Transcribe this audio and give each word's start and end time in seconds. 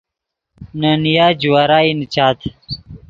نے 0.79 0.91
نیا 1.03 1.27
جوارائی 1.41 1.91
نیچاد 1.99 2.37